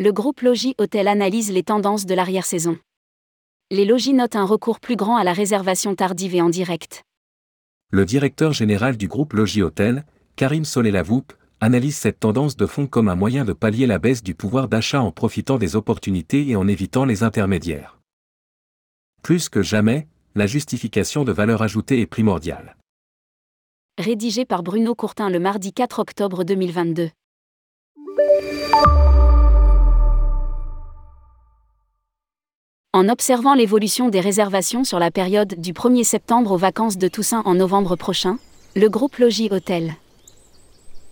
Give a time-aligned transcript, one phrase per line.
[0.00, 2.78] le groupe Logis Hôtel analyse les tendances de l'arrière-saison.
[3.70, 7.02] Les logis notent un recours plus grand à la réservation tardive et en direct.
[7.92, 13.10] Le directeur général du groupe Logis Hôtel, Karim Solé-Lavoupe, analyse cette tendance de fond comme
[13.10, 16.66] un moyen de pallier la baisse du pouvoir d'achat en profitant des opportunités et en
[16.66, 17.98] évitant les intermédiaires.
[19.22, 22.78] Plus que jamais, la justification de valeur ajoutée est primordiale.
[23.98, 27.10] Rédigé par Bruno Courtin le mardi 4 octobre 2022.
[33.00, 37.40] En observant l'évolution des réservations sur la période du 1er septembre aux vacances de Toussaint
[37.46, 38.38] en novembre prochain,
[38.76, 39.94] le groupe Logis Hôtel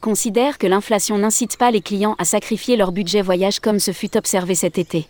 [0.00, 4.16] considère que l'inflation n'incite pas les clients à sacrifier leur budget voyage comme ce fut
[4.16, 5.06] observé cet été.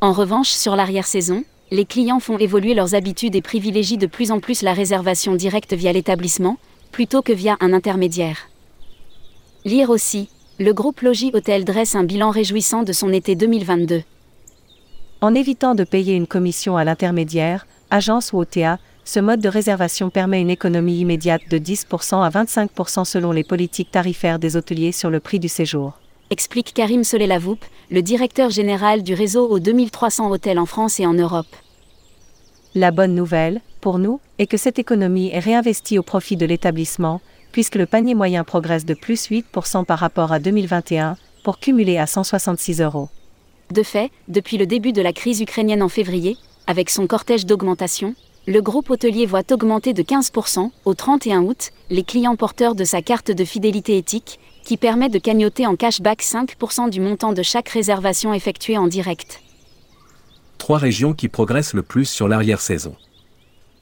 [0.00, 4.40] En revanche, sur l'arrière-saison, les clients font évoluer leurs habitudes et privilégient de plus en
[4.40, 6.56] plus la réservation directe via l'établissement,
[6.90, 8.48] plutôt que via un intermédiaire.
[9.66, 14.04] Lire aussi, le groupe Logis Hôtel dresse un bilan réjouissant de son été 2022.
[15.22, 20.08] En évitant de payer une commission à l'intermédiaire, agence ou OTA, ce mode de réservation
[20.08, 25.10] permet une économie immédiate de 10% à 25% selon les politiques tarifaires des hôteliers sur
[25.10, 25.98] le prix du séjour.
[26.30, 31.12] Explique Karim Solé-Lavoupe, le directeur général du réseau aux 2300 hôtels en France et en
[31.12, 31.54] Europe.
[32.74, 37.20] La bonne nouvelle, pour nous, est que cette économie est réinvestie au profit de l'établissement,
[37.52, 42.06] puisque le panier moyen progresse de plus 8% par rapport à 2021, pour cumuler à
[42.06, 43.10] 166 euros.
[43.70, 48.16] De fait, depuis le début de la crise ukrainienne en février, avec son cortège d'augmentation,
[48.48, 53.00] le groupe hôtelier voit augmenter de 15% au 31 août les clients porteurs de sa
[53.00, 57.68] carte de fidélité éthique, qui permet de cagnoter en cashback 5% du montant de chaque
[57.68, 59.40] réservation effectuée en direct.
[60.58, 62.96] Trois régions qui progressent le plus sur l'arrière-saison.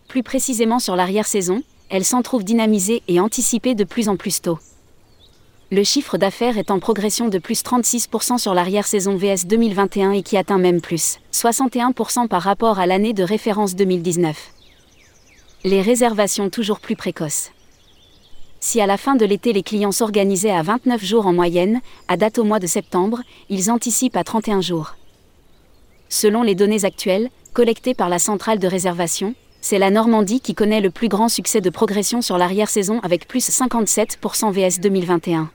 [0.07, 4.59] Plus précisément sur l'arrière-saison, elles s'en trouvent dynamisées et anticipées de plus en plus tôt
[5.71, 10.39] le chiffre d'affaires est en progression de plus 36% sur l'arrière-saison VS 2021 et qui
[10.39, 14.51] atteint même plus 61% par rapport à l'année de référence 2019.
[15.65, 17.51] Les réservations toujours plus précoces.
[18.61, 22.17] Si à la fin de l'été les clients s'organisaient à 29 jours en moyenne, à
[22.17, 24.97] date au mois de septembre, ils anticipent à 31 jours.
[26.09, 30.81] Selon les données actuelles, collectées par la centrale de réservation, c'est la Normandie qui connaît
[30.81, 35.51] le plus grand succès de progression sur l'arrière-saison avec plus 57% VS 2021.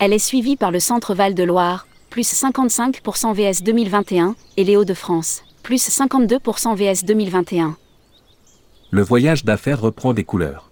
[0.00, 4.76] Elle est suivie par le Centre Val de Loire, plus 55% VS 2021, et les
[4.76, 7.76] Hauts-de-France, plus 52% VS 2021.
[8.90, 10.70] Le voyage d'affaires reprend des couleurs.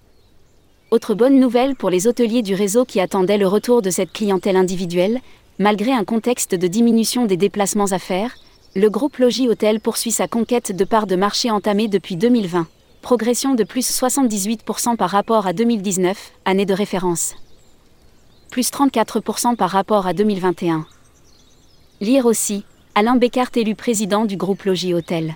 [0.91, 4.56] Autre bonne nouvelle pour les hôteliers du réseau qui attendaient le retour de cette clientèle
[4.56, 5.21] individuelle,
[5.59, 8.34] malgré un contexte de diminution des déplacements à faire,
[8.75, 12.66] le groupe Logis Hôtel poursuit sa conquête de parts de marché entamée depuis 2020.
[13.03, 17.34] Progression de plus 78% par rapport à 2019, année de référence
[18.52, 20.86] plus 34% par rapport à 2021.
[22.02, 22.64] Lire aussi,
[22.94, 25.34] Alain Bécart élu président du groupe Logis Hôtel.